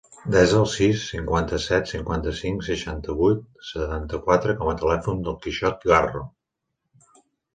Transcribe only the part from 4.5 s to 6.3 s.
com a telèfon del Quixot Garro.